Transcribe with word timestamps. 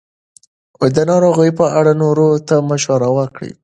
د 0.95 0.97
ناروغیو 1.11 1.57
په 1.59 1.65
اړه 1.79 1.91
نورو 2.03 2.27
ته 2.47 2.55
مشوره 2.69 3.07
ورکوي. 3.17 3.53